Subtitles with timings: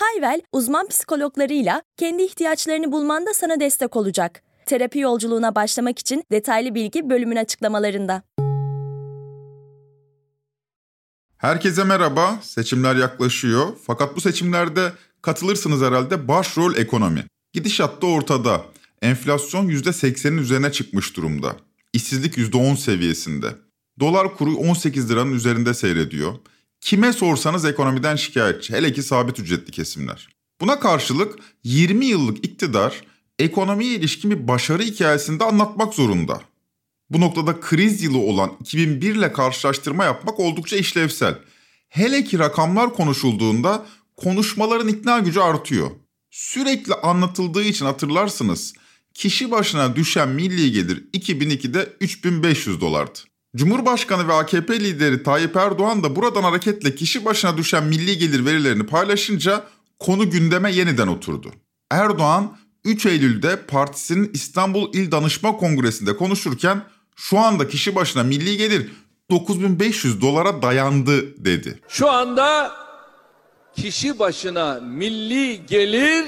[0.00, 4.42] Hayvel, uzman psikologlarıyla kendi ihtiyaçlarını bulmanda sana destek olacak.
[4.66, 8.22] Terapi yolculuğuna başlamak için detaylı bilgi bölümün açıklamalarında.
[11.36, 12.38] Herkese merhaba.
[12.42, 13.66] Seçimler yaklaşıyor.
[13.86, 14.92] Fakat bu seçimlerde
[15.22, 17.24] katılırsınız herhalde başrol ekonomi.
[17.52, 18.64] Gidişat da ortada.
[19.02, 21.56] Enflasyon %80'in üzerine çıkmış durumda.
[21.92, 23.46] İşsizlik %10 seviyesinde.
[24.00, 26.34] Dolar kuru 18 liranın üzerinde seyrediyor.
[26.80, 30.28] Kime sorsanız ekonomiden şikayetçi, hele ki sabit ücretli kesimler.
[30.60, 33.00] Buna karşılık 20 yıllık iktidar
[33.38, 36.40] ekonomiye ilişkin bir başarı hikayesinde anlatmak zorunda.
[37.10, 41.38] Bu noktada kriz yılı olan 2001 ile karşılaştırma yapmak oldukça işlevsel.
[41.88, 43.86] Hele ki rakamlar konuşulduğunda
[44.16, 45.90] konuşmaların ikna gücü artıyor.
[46.30, 48.74] Sürekli anlatıldığı için hatırlarsınız
[49.14, 53.18] kişi başına düşen milli gelir 2002'de 3500 dolardı.
[53.56, 58.86] Cumhurbaşkanı ve AKP lideri Tayyip Erdoğan da buradan hareketle kişi başına düşen milli gelir verilerini
[58.86, 59.64] paylaşınca
[59.98, 61.52] konu gündeme yeniden oturdu.
[61.90, 66.82] Erdoğan 3 Eylül'de partisinin İstanbul İl Danışma Kongresi'nde konuşurken
[67.16, 68.90] şu anda kişi başına milli gelir
[69.30, 71.80] 9500 dolara dayandı dedi.
[71.88, 72.72] Şu anda
[73.76, 76.26] kişi başına milli gelir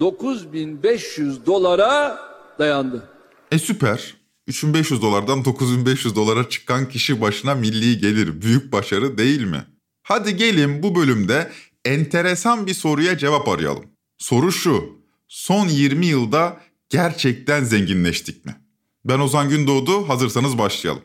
[0.00, 2.18] 9500 dolara
[2.58, 3.08] dayandı.
[3.50, 4.21] E süper.
[4.46, 8.42] 3500 dolardan 9500 dolara çıkan kişi başına milli gelir.
[8.42, 9.64] Büyük başarı değil mi?
[10.02, 11.52] Hadi gelin bu bölümde
[11.84, 13.84] enteresan bir soruya cevap arayalım.
[14.18, 15.02] Soru şu.
[15.28, 18.56] Son 20 yılda gerçekten zenginleştik mi?
[19.04, 20.08] Ben Ozan Gündoğdu.
[20.08, 21.02] Hazırsanız başlayalım.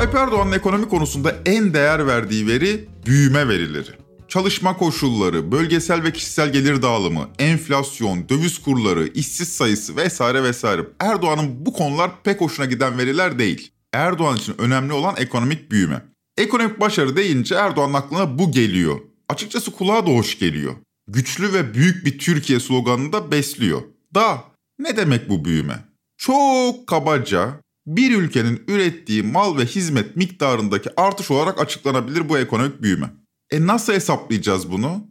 [0.00, 3.90] Tayyip Erdoğan'ın ekonomi konusunda en değer verdiği veri büyüme verileri.
[4.28, 10.82] Çalışma koşulları, bölgesel ve kişisel gelir dağılımı, enflasyon, döviz kurları, işsiz sayısı vesaire vesaire.
[11.00, 13.72] Erdoğan'ın bu konular pek hoşuna giden veriler değil.
[13.92, 16.02] Erdoğan için önemli olan ekonomik büyüme.
[16.36, 19.00] Ekonomik başarı deyince Erdoğan'ın aklına bu geliyor.
[19.28, 20.74] Açıkçası kulağa da hoş geliyor.
[21.08, 23.82] Güçlü ve büyük bir Türkiye sloganını da besliyor.
[24.14, 24.44] Da
[24.78, 25.84] ne demek bu büyüme?
[26.18, 33.10] Çok kabaca bir ülkenin ürettiği mal ve hizmet miktarındaki artış olarak açıklanabilir bu ekonomik büyüme.
[33.50, 35.06] E nasıl hesaplayacağız bunu?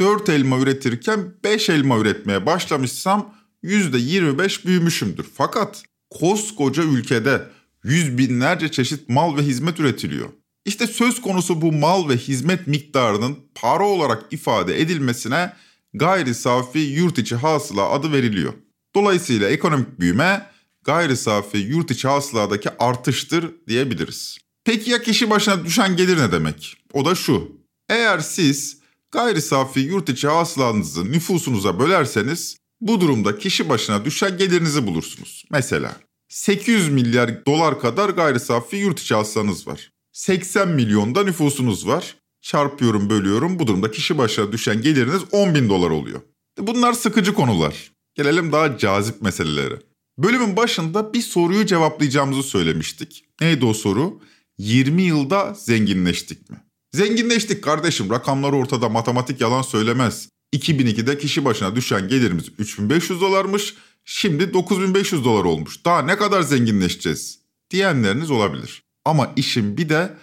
[0.00, 3.34] 4 elma üretirken 5 elma üretmeye başlamışsam
[3.64, 5.26] %25 büyümüşümdür.
[5.34, 7.48] Fakat koskoca ülkede
[7.84, 10.28] yüz binlerce çeşit mal ve hizmet üretiliyor.
[10.64, 15.52] İşte söz konusu bu mal ve hizmet miktarının para olarak ifade edilmesine
[15.94, 18.52] gayri safi yurt içi hasıla adı veriliyor.
[18.94, 20.46] Dolayısıyla ekonomik büyüme
[20.84, 24.38] gayri safi yurt içi hasıladaki artıştır diyebiliriz.
[24.64, 26.76] Peki ya kişi başına düşen gelir ne demek?
[26.92, 27.52] O da şu.
[27.88, 28.80] Eğer siz
[29.12, 35.44] gayri safi yurt içi hasılanızı nüfusunuza bölerseniz bu durumda kişi başına düşen gelirinizi bulursunuz.
[35.50, 35.96] Mesela
[36.28, 39.90] 800 milyar dolar kadar gayri safi yurt içi hasılanız var.
[40.12, 42.16] 80 milyonda nüfusunuz var.
[42.42, 46.20] Çarpıyorum bölüyorum bu durumda kişi başına düşen geliriniz 10 bin dolar oluyor.
[46.58, 47.92] Bunlar sıkıcı konular.
[48.14, 49.89] Gelelim daha cazip meselelere.
[50.22, 53.24] Bölümün başında bir soruyu cevaplayacağımızı söylemiştik.
[53.40, 54.20] Neydi o soru?
[54.58, 56.56] 20 yılda zenginleştik mi?
[56.94, 58.10] Zenginleştik kardeşim.
[58.10, 58.88] Rakamlar ortada.
[58.88, 60.28] Matematik yalan söylemez.
[60.54, 63.74] 2002'de kişi başına düşen gelirimiz 3500 dolarmış.
[64.04, 65.84] Şimdi 9500 dolar olmuş.
[65.84, 67.38] Daha ne kadar zenginleşeceğiz?
[67.70, 68.82] Diyenleriniz olabilir.
[69.04, 70.14] Ama işin bir de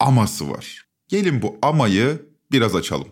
[0.00, 0.86] aması var.
[1.08, 3.08] Gelin bu amayı biraz açalım.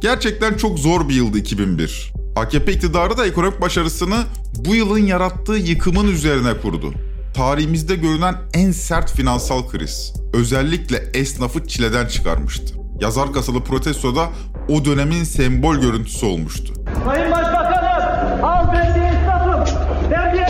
[0.00, 2.12] Gerçekten çok zor bir yıldı 2001.
[2.36, 4.16] AKP iktidarı da ekonomik başarısını
[4.54, 6.92] bu yılın yarattığı yıkımın üzerine kurdu.
[7.34, 10.12] Tarihimizde görünen en sert finansal kriz.
[10.32, 12.74] Özellikle esnafı çileden çıkarmıştı.
[13.00, 14.28] Yazar kasalı protestoda
[14.68, 16.74] o dönemin sembol görüntüsü olmuştu.
[17.04, 19.78] Sayın Başbakanım, al ben bir esnafım.
[20.10, 20.40] Ben bir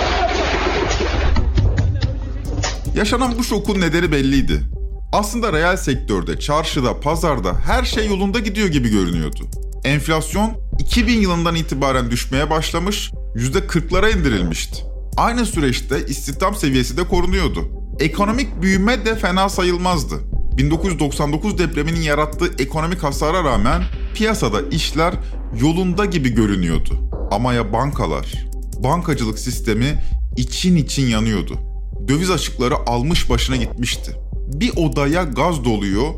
[2.99, 4.61] Yaşanan bu şokun nedeni belliydi.
[5.12, 9.41] Aslında reel sektörde, çarşıda, pazarda her şey yolunda gidiyor gibi görünüyordu.
[9.85, 14.85] Enflasyon 2000 yılından itibaren düşmeye başlamış, %40'lara indirilmişti.
[15.17, 17.69] Aynı süreçte istihdam seviyesi de korunuyordu.
[18.01, 20.15] Ekonomik büyüme de fena sayılmazdı.
[20.57, 23.83] 1999 depreminin yarattığı ekonomik hasara rağmen
[24.15, 25.15] piyasada işler
[25.61, 26.95] yolunda gibi görünüyordu.
[27.31, 28.47] Ama ya bankalar?
[28.85, 30.05] Bankacılık sistemi
[30.37, 31.59] için için yanıyordu.
[32.09, 34.17] döviz açıkları almış başına gitmişti.
[34.55, 36.08] Bir odaya gaz doluyor,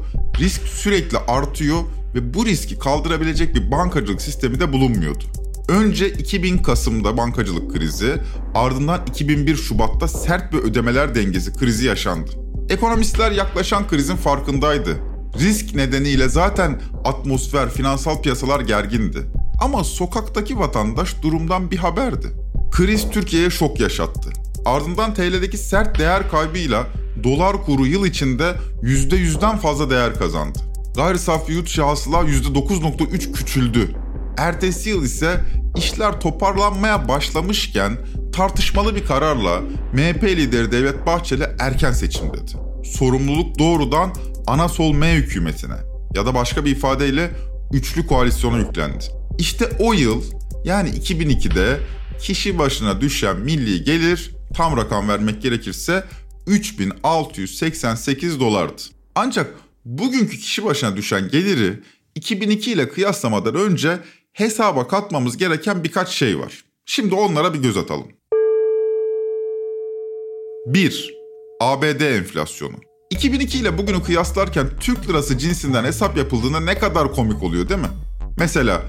[0.40, 1.81] risk sürekli artıyor
[2.14, 5.25] ve bu riski kaldırabilecek bir bankacılık sistemi de bulunmuyordu.
[5.69, 8.17] Önce 2000 Kasım'da bankacılık krizi,
[8.55, 12.31] ardından 2001 Şubat'ta sert bir ödemeler dengesi krizi yaşandı.
[12.69, 14.96] Ekonomistler yaklaşan krizin farkındaydı.
[15.40, 19.19] Risk nedeniyle zaten atmosfer, finansal piyasalar gergindi.
[19.61, 22.26] Ama sokaktaki vatandaş durumdan bir haberdi.
[22.73, 24.31] Kriz Türkiye'ye şok yaşattı.
[24.64, 26.87] Ardından TL'deki sert değer kaybıyla
[27.25, 30.59] dolar kuru yıl içinde %100'den fazla değer kazandı.
[30.97, 33.94] Gayri safi yurt içi hasıla %9.3 küçüldü.
[34.38, 35.41] Ertesi yıl ise
[35.76, 37.99] işler toparlanmaya başlamışken
[38.32, 39.61] tartışmalı bir kararla
[39.93, 42.53] MHP lideri Devlet Bahçeli erken seçim dedi.
[42.85, 44.14] Sorumluluk doğrudan
[44.47, 45.76] ana sol M hükümetine
[46.14, 47.31] ya da başka bir ifadeyle
[47.73, 49.05] üçlü koalisyona yüklendi.
[49.38, 50.23] İşte o yıl
[50.64, 51.79] yani 2002'de
[52.20, 56.04] kişi başına düşen milli gelir tam rakam vermek gerekirse
[56.46, 58.82] 3688 dolardı.
[59.14, 59.54] Ancak
[59.84, 61.81] bugünkü kişi başına düşen geliri
[62.14, 63.99] 2002 ile kıyaslamadan önce
[64.32, 66.64] hesaba katmamız gereken birkaç şey var.
[66.87, 68.06] Şimdi onlara bir göz atalım.
[70.66, 71.14] 1.
[71.60, 72.76] ABD enflasyonu.
[73.10, 77.90] 2002 ile bugünü kıyaslarken Türk lirası cinsinden hesap yapıldığında ne kadar komik oluyor değil mi?
[78.38, 78.82] Mesela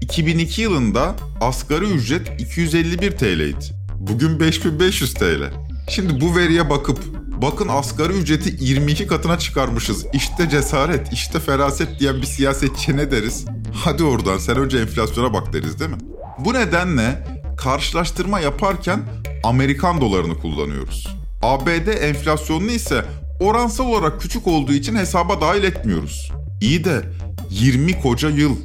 [0.00, 3.75] 2002 yılında asgari ücret 251 TL'ydi.
[4.10, 5.52] Bugün 5500 TL.
[5.88, 6.98] Şimdi bu veriye bakıp
[7.42, 10.06] bakın asgari ücreti 22 katına çıkarmışız.
[10.12, 13.44] İşte cesaret, işte feraset diyen bir siyasetçi ne deriz?
[13.74, 15.96] Hadi oradan sen önce enflasyona bak deriz değil mi?
[16.38, 17.26] Bu nedenle
[17.56, 19.02] karşılaştırma yaparken
[19.44, 21.16] Amerikan dolarını kullanıyoruz.
[21.42, 23.04] ABD enflasyonunu ise
[23.40, 26.32] oransal olarak küçük olduğu için hesaba dahil etmiyoruz.
[26.60, 27.02] İyi de
[27.50, 28.56] 20 koca yıl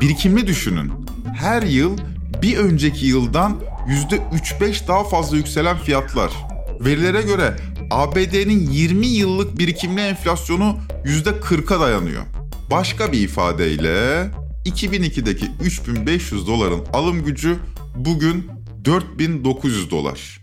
[0.00, 0.92] birikimli düşünün.
[1.36, 1.98] Her yıl
[2.42, 6.32] bir önceki yıldan %3-5 daha fazla yükselen fiyatlar.
[6.80, 7.56] Verilere göre
[7.90, 12.22] ABD'nin 20 yıllık birikimli enflasyonu %40'a dayanıyor.
[12.70, 14.30] Başka bir ifadeyle
[14.66, 17.56] 2002'deki 3500 doların alım gücü
[17.96, 18.50] bugün
[18.84, 20.40] 4900 dolar.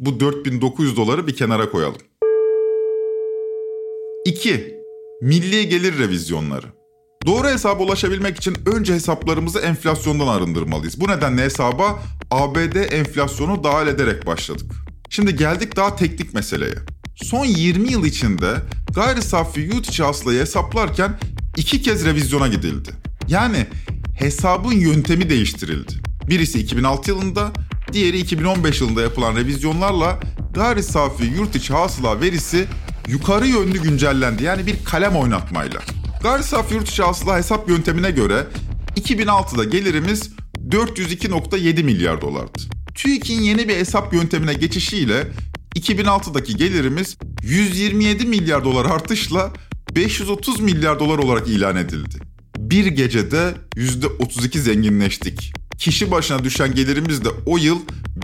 [0.00, 2.00] Bu 4900 doları bir kenara koyalım.
[4.24, 4.76] 2.
[5.22, 6.66] Milli gelir revizyonları.
[7.26, 11.00] Doğru hesaba ulaşabilmek için önce hesaplarımızı enflasyondan arındırmalıyız.
[11.00, 14.72] Bu nedenle hesaba ABD enflasyonu dahil ederek başladık.
[15.10, 16.74] Şimdi geldik daha teknik meseleye.
[17.16, 18.54] Son 20 yıl içinde
[18.94, 21.18] gayri safi yurt içi hasılayı hesaplarken
[21.56, 22.90] iki kez revizyona gidildi.
[23.28, 23.66] Yani
[24.18, 25.92] hesabın yöntemi değiştirildi.
[26.28, 27.52] Birisi 2006 yılında,
[27.92, 30.20] diğeri 2015 yılında yapılan revizyonlarla
[30.54, 32.66] gayri safi yurt içi hasıla verisi
[33.08, 34.44] yukarı yönlü güncellendi.
[34.44, 35.80] Yani bir kalem oynatmayla.
[36.22, 38.46] Gayri safi yurt içi hasıla hesap yöntemine göre
[38.96, 40.30] 2006'da gelirimiz
[40.68, 42.58] 402.7 milyar dolardı.
[42.94, 45.26] TÜİK'in yeni bir hesap yöntemine geçişiyle
[45.76, 49.52] 2006'daki gelirimiz 127 milyar dolar artışla
[49.96, 52.16] 530 milyar dolar olarak ilan edildi.
[52.58, 55.52] Bir gecede %32 zenginleştik.
[55.78, 57.78] Kişi başına düşen gelirimiz de o yıl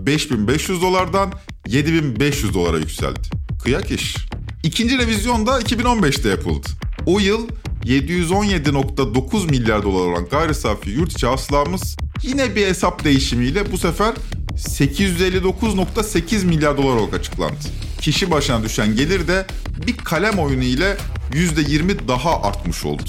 [0.05, 1.33] 5500 dolardan
[1.67, 3.29] 7500 dolara yükseldi.
[3.63, 4.15] Kıyak iş.
[4.63, 6.67] İkinci revizyon da 2015'te yapıldı.
[7.05, 7.47] O yıl
[7.83, 14.13] 717.9 milyar dolar olan gayri safi yurt içi hasılamız yine bir hesap değişimiyle bu sefer
[14.55, 17.55] 859.8 milyar dolar olarak açıklandı.
[18.01, 19.45] Kişi başına düşen gelir de
[19.87, 20.97] bir kalem oyunu ile
[21.33, 23.03] %20 daha artmış oldu.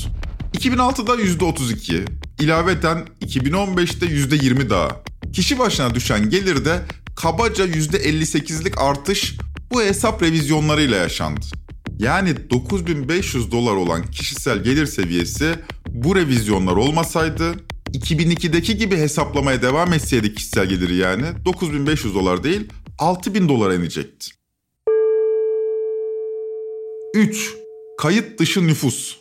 [0.55, 2.05] 2006'da %32,
[2.41, 4.89] ilaveten 2015'te %20 daha.
[5.33, 6.83] Kişi başına düşen gelir de
[7.17, 9.37] kabaca %58'lik artış
[9.73, 11.47] bu hesap revizyonlarıyla yaşandı.
[12.01, 15.55] Yani 9500 dolar olan kişisel gelir seviyesi
[15.89, 17.55] bu revizyonlar olmasaydı
[17.93, 24.31] 2002'deki gibi hesaplamaya devam etseydik kişisel geliri yani 9500 dolar değil 6000 dolara inecekti.
[27.15, 27.55] 3.
[27.99, 29.17] Kayıt dışı nüfus.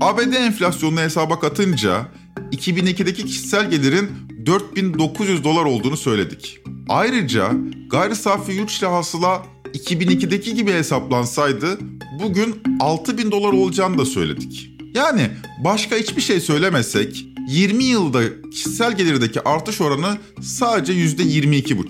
[0.00, 2.08] ABD enflasyonunu hesaba katınca
[2.52, 4.10] 2002'deki kişisel gelirin
[4.46, 6.58] 4900 dolar olduğunu söyledik.
[6.88, 7.52] Ayrıca
[7.90, 9.42] gayri safi yurt hasıla
[9.74, 11.78] 2002'deki gibi hesaplansaydı
[12.22, 14.70] bugün 6000 dolar olacağını da söyledik.
[14.94, 15.30] Yani
[15.64, 21.86] başka hiçbir şey söylemesek 20 yılda kişisel gelirdeki artış oranı sadece %22,5.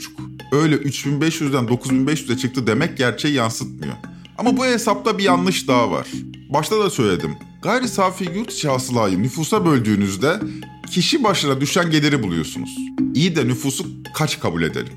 [0.53, 3.95] Öyle 3500'den 9500'e çıktı demek gerçeği yansıtmıyor.
[4.39, 6.07] Ama bu hesapta bir yanlış daha var.
[6.49, 7.37] Başta da söyledim.
[7.63, 10.41] Gayri safi yurt içi hasılayı nüfusa böldüğünüzde
[10.91, 12.71] kişi başına düşen geliri buluyorsunuz.
[13.15, 14.93] İyi de nüfusu kaç kabul edelim?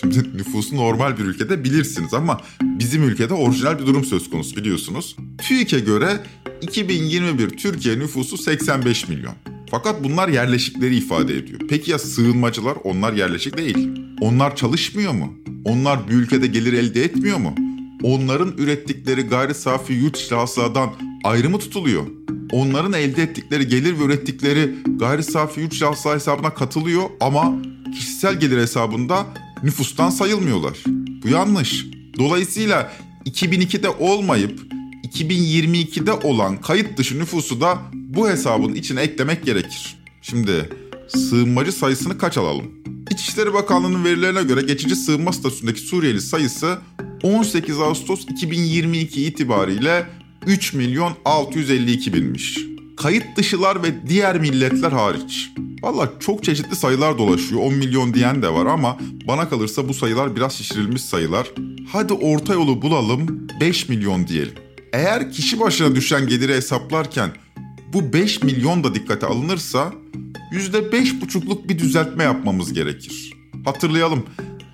[0.00, 5.16] Şimdi nüfusu normal bir ülkede bilirsiniz ama bizim ülkede orijinal bir durum söz konusu biliyorsunuz.
[5.38, 6.20] TÜİK'e göre
[6.62, 9.34] 2021 Türkiye nüfusu 85 milyon.
[9.70, 11.60] Fakat bunlar yerleşikleri ifade ediyor.
[11.68, 12.76] Peki ya sığınmacılar?
[12.84, 13.88] Onlar yerleşik değil.
[14.20, 15.34] Onlar çalışmıyor mu?
[15.68, 17.54] onlar bir ülkede gelir elde etmiyor mu?
[18.02, 20.90] Onların ürettikleri gayri safi yurt hasıladan
[21.24, 22.06] ayrı mı tutuluyor?
[22.52, 27.54] Onların elde ettikleri gelir ve ürettikleri gayri safi yurt hasıla hesabına katılıyor ama
[27.94, 29.26] kişisel gelir hesabında
[29.62, 30.78] nüfustan sayılmıyorlar.
[31.24, 31.86] Bu yanlış.
[32.18, 32.92] Dolayısıyla
[33.26, 34.60] 2002'de olmayıp
[35.04, 39.96] 2022'de olan kayıt dışı nüfusu da bu hesabın içine eklemek gerekir.
[40.22, 40.70] Şimdi
[41.08, 42.66] sığınmacı sayısını kaç alalım?
[43.10, 46.78] İçişleri Bakanlığı'nın verilerine göre geçici sığınma statüsündeki Suriyeli sayısı
[47.22, 50.06] 18 Ağustos 2022 itibariyle
[50.46, 52.58] 3 milyon 652 binmiş.
[52.98, 55.50] Kayıt dışılar ve diğer milletler hariç.
[55.82, 57.60] Valla çok çeşitli sayılar dolaşıyor.
[57.60, 61.46] 10 milyon diyen de var ama bana kalırsa bu sayılar biraz şişirilmiş sayılar.
[61.92, 64.54] Hadi orta yolu bulalım 5 milyon diyelim.
[64.92, 67.30] Eğer kişi başına düşen geliri hesaplarken
[67.92, 69.92] bu 5 milyon da dikkate alınırsa
[70.52, 73.32] %5,5'luk bir düzeltme yapmamız gerekir.
[73.64, 74.26] Hatırlayalım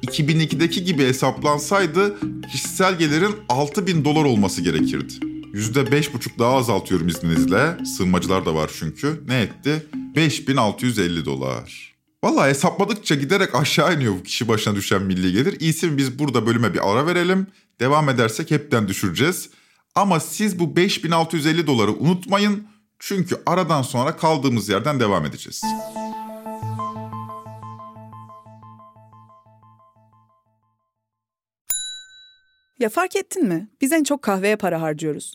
[0.06, 2.16] 2002'deki gibi hesaplansaydı
[2.52, 5.33] kişisel gelirin 6 bin dolar olması gerekirdi.
[5.54, 7.84] %5,5 daha azaltıyorum izninizle.
[7.84, 9.22] Sığınmacılar da var çünkü.
[9.26, 9.86] Ne etti?
[10.16, 11.94] 5650 dolar.
[12.24, 15.60] Valla hesapladıkça giderek aşağı iniyor bu kişi başına düşen milli gelir.
[15.60, 17.46] İyisi mi biz burada bölüme bir ara verelim.
[17.80, 19.50] Devam edersek hepten düşüreceğiz.
[19.94, 22.68] Ama siz bu 5650 doları unutmayın.
[22.98, 25.62] Çünkü aradan sonra kaldığımız yerden devam edeceğiz.
[32.78, 33.68] Ya fark ettin mi?
[33.80, 35.34] Biz en çok kahveye para harcıyoruz.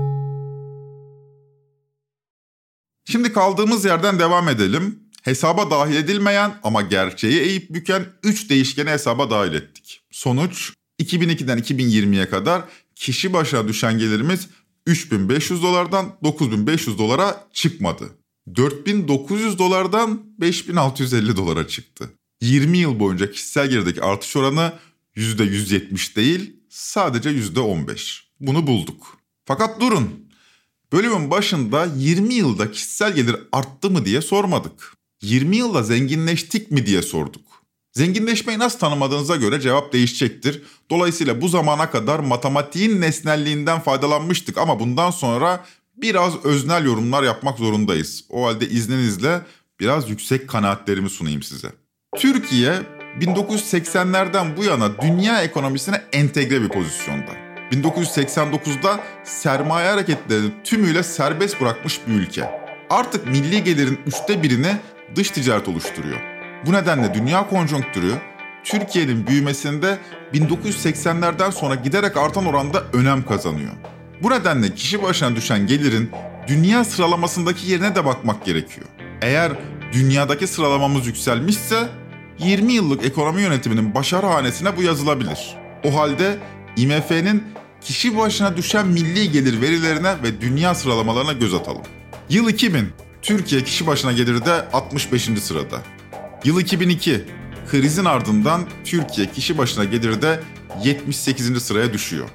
[3.11, 4.99] Şimdi kaldığımız yerden devam edelim.
[5.21, 10.01] Hesaba dahil edilmeyen ama gerçeği eğip büken 3 değişkeni hesaba dahil ettik.
[10.11, 12.63] Sonuç 2002'den 2020'ye kadar
[12.95, 14.47] kişi başına düşen gelirimiz
[14.87, 18.09] 3500 dolardan 9500 dolara çıkmadı.
[18.55, 22.13] 4900 dolardan 5650 dolara çıktı.
[22.41, 24.73] 20 yıl boyunca kişisel gelirdeki artış oranı
[25.15, 28.21] %170 değil sadece %15.
[28.39, 29.17] Bunu bulduk.
[29.45, 30.20] Fakat durun.
[30.91, 34.93] Bölümün başında 20 yılda kişisel gelir arttı mı diye sormadık.
[35.21, 37.41] 20 yılda zenginleştik mi diye sorduk.
[37.93, 40.61] Zenginleşmeyi nasıl tanımadığınıza göre cevap değişecektir.
[40.89, 48.23] Dolayısıyla bu zamana kadar matematiğin nesnelliğinden faydalanmıştık ama bundan sonra biraz öznel yorumlar yapmak zorundayız.
[48.29, 49.41] O halde izninizle
[49.79, 51.71] biraz yüksek kanaatlerimi sunayım size.
[52.17, 52.73] Türkiye
[53.19, 57.50] 1980'lerden bu yana dünya ekonomisine entegre bir pozisyonda.
[57.71, 62.49] 1989'da sermaye hareketlerini tümüyle serbest bırakmış bir ülke.
[62.89, 64.75] Artık milli gelirin üçte birini
[65.15, 66.21] dış ticaret oluşturuyor.
[66.65, 68.13] Bu nedenle dünya konjonktürü
[68.63, 69.97] Türkiye'nin büyümesinde
[70.33, 73.71] 1980'lerden sonra giderek artan oranda önem kazanıyor.
[74.23, 76.11] Bu nedenle kişi başına düşen gelirin
[76.47, 78.87] dünya sıralamasındaki yerine de bakmak gerekiyor.
[79.21, 79.51] Eğer
[79.93, 81.87] dünyadaki sıralamamız yükselmişse
[82.39, 85.57] 20 yıllık ekonomi yönetiminin başarı hanesine bu yazılabilir.
[85.83, 86.37] O halde
[86.77, 87.43] IMF'nin
[87.81, 91.81] kişi başına düşen milli gelir verilerine ve dünya sıralamalarına göz atalım.
[92.29, 92.87] Yıl 2000,
[93.21, 95.29] Türkiye kişi başına gelirde 65.
[95.41, 95.81] sırada.
[96.43, 97.25] Yıl 2002,
[97.71, 100.39] krizin ardından Türkiye kişi başına gelirde
[100.83, 101.63] 78.
[101.63, 102.29] sıraya düşüyor.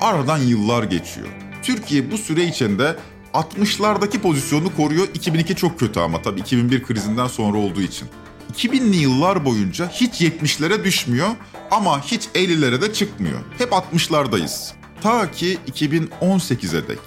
[0.00, 1.28] Aradan yıllar geçiyor.
[1.62, 2.96] Türkiye bu süre içinde
[3.34, 5.08] 60'lardaki pozisyonunu koruyor.
[5.14, 8.08] 2002 çok kötü ama tabii 2001 krizinden sonra olduğu için.
[8.54, 11.28] 2000'li yıllar boyunca hiç 70'lere düşmüyor
[11.70, 13.40] ama hiç 50'lere de çıkmıyor.
[13.58, 14.83] Hep 60'lardayız.
[15.04, 16.98] Ta ki 2018'e dek.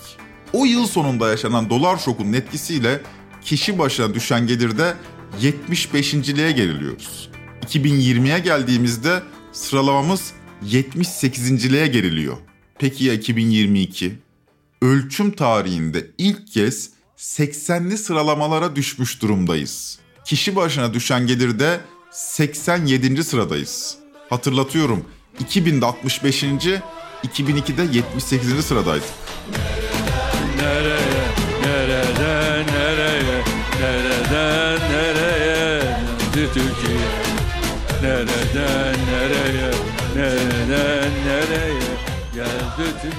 [0.53, 3.01] O yıl sonunda yaşanan dolar şokunun etkisiyle
[3.41, 4.93] kişi başına düşen gelirde
[5.41, 7.29] 75.liğe geriliyoruz.
[7.65, 10.31] 2020'ye geldiğimizde sıralamamız
[10.65, 12.37] 78.liğe geriliyor.
[12.79, 14.15] Peki ya 2022?
[14.81, 19.99] Ölçüm tarihinde ilk kez 80'li sıralamalara düşmüş durumdayız.
[20.25, 21.79] Kişi başına düşen gelirde
[22.11, 23.23] 87.
[23.23, 23.97] sıradayız.
[24.29, 25.05] Hatırlatıyorum
[25.43, 26.43] 2000'de 65.
[27.23, 28.65] 2002'de 78.
[28.65, 29.03] sıradaydık.
[30.57, 30.97] Nereye,
[31.61, 33.43] nerede Nereden nereye,
[33.81, 35.97] nereden nereye
[36.33, 37.07] Türkiye?
[38.01, 39.71] Nereden nereye,
[40.15, 41.79] nereden nereye
[42.35, 43.13] geldi Türkiye?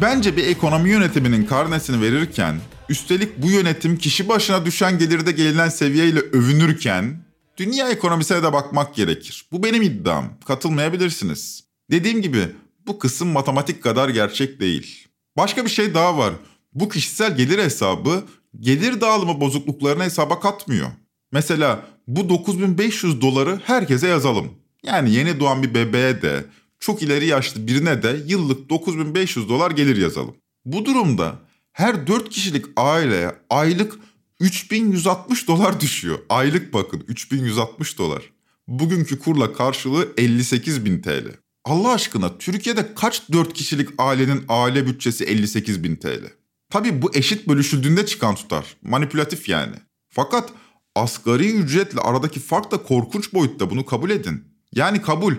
[0.00, 6.18] Bence bir ekonomi yönetiminin karnesini verirken, üstelik bu yönetim kişi başına düşen gelirde gelinen seviyeyle
[6.18, 7.24] övünürken,
[7.56, 9.46] dünya ekonomisine de bakmak gerekir.
[9.52, 10.24] Bu benim iddiam.
[10.46, 11.64] Katılmayabilirsiniz.
[11.90, 12.48] Dediğim gibi
[12.86, 15.08] bu kısım matematik kadar gerçek değil.
[15.36, 16.34] Başka bir şey daha var.
[16.74, 18.24] Bu kişisel gelir hesabı
[18.60, 20.88] gelir dağılımı bozukluklarını hesaba katmıyor.
[21.32, 24.50] Mesela bu 9500 doları herkese yazalım.
[24.82, 26.44] Yani yeni doğan bir bebeğe de,
[26.80, 30.34] çok ileri yaşlı birine de yıllık 9500 dolar gelir yazalım.
[30.64, 31.38] Bu durumda
[31.72, 33.98] her 4 kişilik aileye aylık
[34.40, 36.18] 3160 dolar düşüyor.
[36.28, 38.22] Aylık bakın 3160 dolar.
[38.68, 41.42] Bugünkü kurla karşılığı 58 bin TL.
[41.64, 46.32] Allah aşkına Türkiye'de kaç 4 kişilik ailenin aile bütçesi 58 bin TL?
[46.70, 48.76] Tabii bu eşit bölüşüldüğünde çıkan tutar.
[48.82, 49.74] Manipülatif yani.
[50.08, 50.52] Fakat
[50.94, 54.44] asgari ücretle aradaki fark da korkunç boyutta bunu kabul edin.
[54.74, 55.34] Yani kabul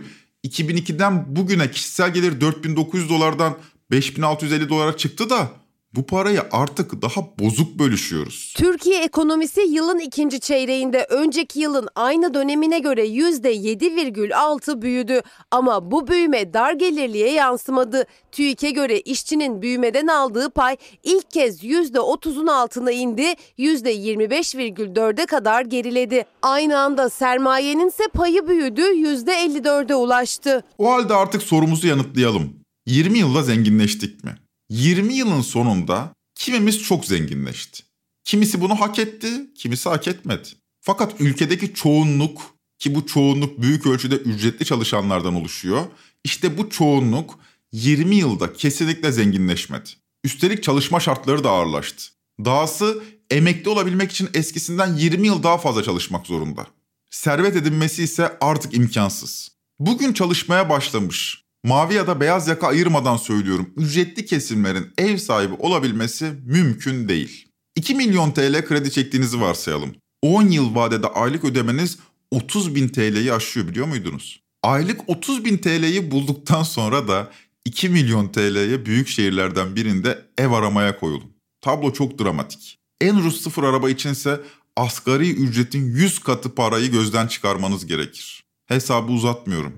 [0.48, 3.58] 2002'den bugüne kişisel gelir 4900 dolardan
[3.92, 5.52] 5650 dolara çıktı da
[5.96, 8.54] bu parayı artık daha bozuk bölüşüyoruz.
[8.58, 15.22] Türkiye ekonomisi yılın ikinci çeyreğinde önceki yılın aynı dönemine göre %7,6 büyüdü.
[15.52, 18.06] Ama bu büyüme dar gelirliye yansımadı.
[18.32, 26.26] TÜİK'e göre işçinin büyümeden aldığı pay ilk kez %30'un altına indi, %25,4'e kadar geriledi.
[26.42, 30.64] Aynı anda sermayenin ise payı büyüdü, %54'e ulaştı.
[30.78, 32.54] O halde artık sorumuzu yanıtlayalım.
[32.86, 34.36] 20 yılda zenginleştik mi?
[34.74, 37.84] 20 yılın sonunda kimimiz çok zenginleşti.
[38.24, 40.50] Kimisi bunu hak etti, kimisi hak etmedi.
[40.82, 42.42] Fakat ülkedeki çoğunluk
[42.80, 45.86] ki bu çoğunluk büyük ölçüde ücretli çalışanlardan oluşuyor.
[46.24, 47.40] İşte bu çoğunluk
[47.72, 49.90] 20 yılda kesinlikle zenginleşmedi.
[50.24, 52.04] Üstelik çalışma şartları da ağırlaştı.
[52.46, 56.68] Dahası emekli olabilmek için eskisinden 20 yıl daha fazla çalışmak zorunda.
[57.10, 59.52] Servet edinmesi ise artık imkansız.
[59.80, 66.34] Bugün çalışmaya başlamış, mavi ya da beyaz yaka ayırmadan söylüyorum, ücretli kesimlerin ev sahibi olabilmesi
[66.46, 67.48] mümkün değil.
[67.76, 69.96] 2 milyon TL kredi çektiğinizi varsayalım.
[70.22, 71.98] 10 yıl vadede aylık ödemeniz
[72.32, 74.42] 30 bin TL'yi aşıyor biliyor muydunuz?
[74.64, 77.32] Aylık 30 bin TL'yi bulduktan sonra da
[77.66, 81.34] 2 milyon TL'ye büyük şehirlerden birinde ev aramaya koyulun.
[81.62, 82.80] Tablo çok dramatik.
[83.02, 84.42] En ucuz sıfır araba içinse
[84.78, 88.44] asgari ücretin 100 katı parayı gözden çıkarmanız gerekir.
[88.66, 89.74] Hesabı uzatmıyorum.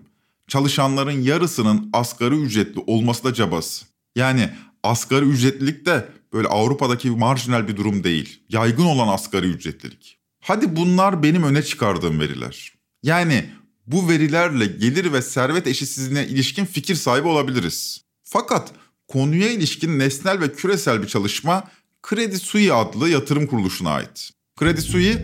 [0.47, 3.85] Çalışanların yarısının asgari ücretli olması da cabası.
[4.15, 4.49] Yani
[4.83, 8.41] asgari ücretlilik de böyle Avrupa'daki marjinal bir durum değil.
[8.49, 10.17] Yaygın olan asgari ücretlilik.
[10.41, 12.73] Hadi bunlar benim öne çıkardığım veriler.
[13.03, 13.49] Yani
[13.87, 18.01] bu verilerle gelir ve servet eşitsizliğine ilişkin fikir sahibi olabiliriz.
[18.23, 18.71] Fakat
[19.07, 21.63] konuya ilişkin nesnel ve küresel bir çalışma
[22.01, 24.31] Kredi Sui adlı yatırım kuruluşuna ait.
[24.59, 25.17] Kredi Sui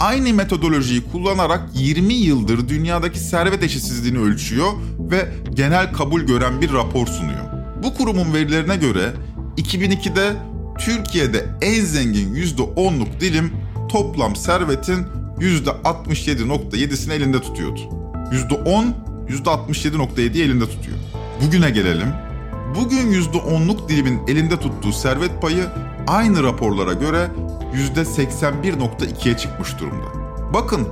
[0.00, 7.06] aynı metodolojiyi kullanarak 20 yıldır dünyadaki servet eşitsizliğini ölçüyor ve genel kabul gören bir rapor
[7.06, 7.44] sunuyor.
[7.82, 9.12] Bu kurumun verilerine göre
[9.56, 10.32] 2002'de
[10.78, 13.52] Türkiye'de en zengin %10'luk dilim
[13.88, 15.06] toplam servetin
[15.38, 17.80] %67.7'sini elinde tutuyordu.
[18.32, 18.92] %10,
[19.28, 20.98] %67.7'yi elinde tutuyor.
[21.42, 22.08] Bugüne gelelim.
[22.74, 25.66] Bugün %10'luk dilimin elinde tuttuğu servet payı
[26.08, 27.30] aynı raporlara göre
[27.94, 30.06] %81.2'ye çıkmış durumda.
[30.54, 30.88] Bakın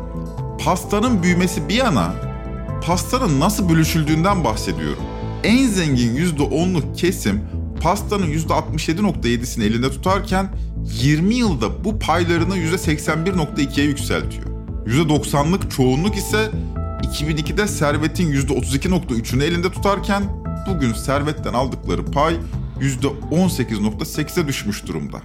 [0.64, 2.14] pastanın büyümesi bir yana
[2.86, 5.02] pastanın nasıl bölüşüldüğünden bahsediyorum.
[5.44, 7.42] En zengin %10'luk kesim
[7.80, 10.48] pastanın %67.7'sini elinde tutarken
[11.02, 14.46] 20 yılda bu paylarını %81.2'ye yükseltiyor.
[14.86, 16.50] %90'lık çoğunluk ise
[17.02, 20.22] 2002'de servetin %32.3'ünü elinde tutarken
[20.68, 22.36] bugün servetten aldıkları pay
[22.80, 25.22] %18.8'e düşmüş durumda.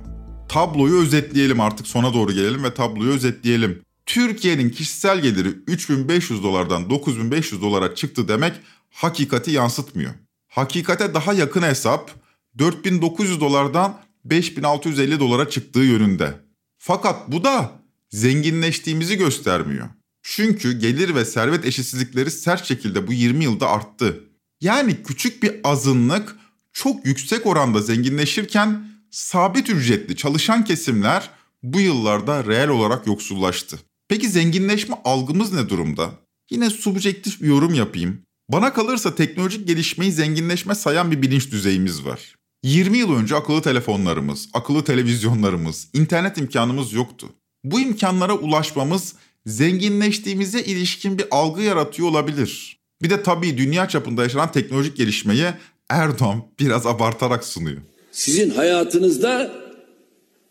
[0.50, 3.82] Tabloyu özetleyelim artık sona doğru gelelim ve tabloyu özetleyelim.
[4.06, 8.54] Türkiye'nin kişisel geliri 3500 dolardan 9500 dolara çıktı demek
[8.90, 10.12] hakikati yansıtmıyor.
[10.48, 12.12] Hakikate daha yakın hesap
[12.60, 16.34] 4900 dolardan 5650 dolara çıktığı yönünde.
[16.78, 17.72] Fakat bu da
[18.10, 19.90] zenginleştiğimizi göstermiyor.
[20.24, 24.24] Çünkü gelir ve servet eşitsizlikleri sert şekilde bu 20 yılda arttı.
[24.62, 26.36] Yani küçük bir azınlık
[26.74, 31.30] çok yüksek oranda zenginleşirken sabit ücretli çalışan kesimler
[31.64, 33.80] bu yıllarda reel olarak yoksullaştı.
[34.08, 36.12] Peki zenginleşme algımız ne durumda?
[36.52, 38.22] Yine subjektif bir yorum yapayım.
[38.50, 42.36] Bana kalırsa teknolojik gelişmeyi zenginleşme sayan bir bilinç düzeyimiz var.
[42.64, 47.30] 20 yıl önce akıllı telefonlarımız, akıllı televizyonlarımız, internet imkanımız yoktu.
[47.64, 52.78] Bu imkanlara ulaşmamız zenginleştiğimize ilişkin bir algı yaratıyor olabilir.
[53.02, 55.46] Bir de tabii dünya çapında yaşanan teknolojik gelişmeyi
[55.92, 57.82] Erdoğan biraz abartarak sunuyor.
[58.12, 59.52] Sizin hayatınızda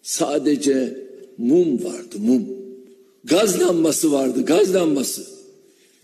[0.02, 0.98] sadece
[1.38, 2.42] mum vardı mum.
[3.24, 5.26] Gaz lambası vardı gaz lambası.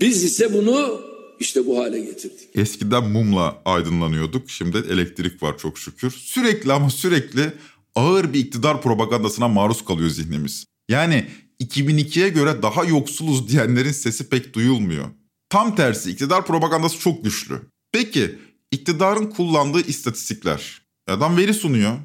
[0.00, 1.00] Biz ise bunu
[1.40, 2.48] işte bu hale getirdik.
[2.54, 4.50] Eskiden mumla aydınlanıyorduk.
[4.50, 6.10] Şimdi elektrik var çok şükür.
[6.10, 7.52] Sürekli ama sürekli
[7.94, 10.64] ağır bir iktidar propagandasına maruz kalıyor zihnimiz.
[10.88, 11.26] Yani
[11.60, 15.04] 2002'ye göre daha yoksuluz diyenlerin sesi pek duyulmuyor.
[15.48, 17.60] Tam tersi iktidar propagandası çok güçlü.
[17.92, 18.38] Peki
[18.70, 20.82] iktidarın kullandığı istatistikler.
[21.06, 21.98] Adam veri sunuyor.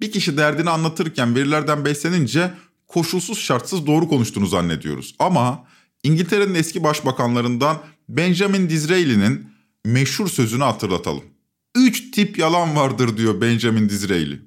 [0.00, 2.54] Bir kişi derdini anlatırken verilerden beslenince
[2.86, 5.14] koşulsuz şartsız doğru konuştuğunu zannediyoruz.
[5.18, 5.64] Ama
[6.02, 9.46] İngiltere'nin eski başbakanlarından Benjamin Disraeli'nin
[9.84, 11.24] meşhur sözünü hatırlatalım.
[11.74, 14.42] Üç tip yalan vardır diyor Benjamin Disraeli.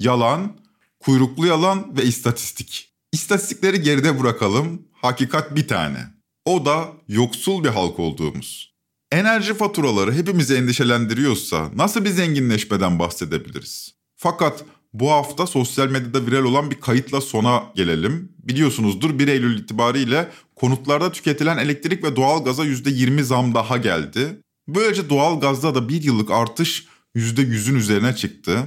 [0.00, 0.56] Yalan,
[1.00, 2.92] kuyruklu yalan ve istatistik.
[3.12, 5.98] İstatistikleri geride bırakalım, hakikat bir tane.
[6.44, 8.73] O da yoksul bir halk olduğumuz.
[9.14, 13.94] Enerji faturaları hepimizi endişelendiriyorsa nasıl bir zenginleşmeden bahsedebiliriz?
[14.16, 18.32] Fakat bu hafta sosyal medyada viral olan bir kayıtla sona gelelim.
[18.38, 24.40] Biliyorsunuzdur 1 Eylül itibariyle konutlarda tüketilen elektrik ve doğal gaza %20 zam daha geldi.
[24.68, 28.58] Böylece doğal gazda da bir yıllık artış %100'ün üzerine çıktı.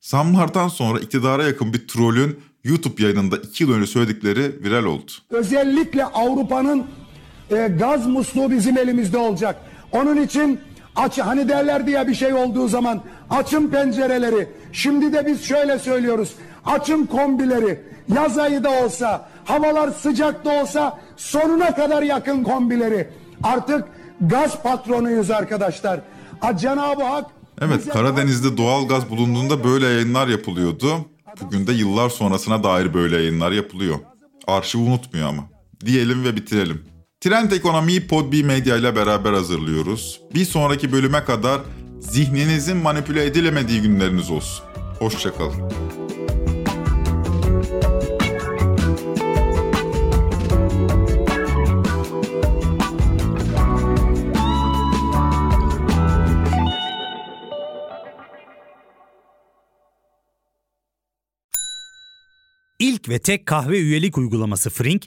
[0.00, 5.12] Zamlardan sonra iktidara yakın bir trolün YouTube yayınında 2 yıl önce söyledikleri viral oldu.
[5.30, 6.86] Özellikle Avrupa'nın
[7.50, 9.75] e, gaz musluğu bizim elimizde olacak.
[9.96, 10.60] Onun için
[10.96, 14.48] aç hani derlerdi ya bir şey olduğu zaman açın pencereleri.
[14.72, 16.34] Şimdi de biz şöyle söylüyoruz.
[16.66, 17.80] Açın kombileri.
[18.14, 23.08] Yaz ayı da olsa, havalar sıcak da olsa sonuna kadar yakın kombileri.
[23.42, 23.84] Artık
[24.20, 26.00] gaz patronuyuz arkadaşlar.
[26.42, 27.24] A, Cenab-ı Hak
[27.60, 30.88] Evet Karadeniz'de doğal gaz bulunduğunda böyle yayınlar yapılıyordu.
[31.42, 33.96] Bugün de yıllar sonrasına dair böyle yayınlar yapılıyor.
[34.46, 35.42] Arşiv unutmuyor ama.
[35.86, 36.95] Diyelim ve bitirelim.
[37.26, 40.20] Trend Ekonomi'yi Podbi Medya ile beraber hazırlıyoruz.
[40.34, 41.60] Bir sonraki bölüme kadar
[42.00, 44.64] zihninizin manipüle edilemediği günleriniz olsun.
[44.98, 45.72] Hoşçakalın.
[62.78, 65.06] İlk ve tek kahve üyelik uygulaması Frink,